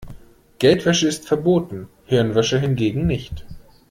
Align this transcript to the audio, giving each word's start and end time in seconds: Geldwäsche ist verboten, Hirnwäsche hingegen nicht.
Geldwäsche 0.57 1.07
ist 1.07 1.27
verboten, 1.27 1.87
Hirnwäsche 2.05 2.59
hingegen 2.59 3.05
nicht. 3.05 3.45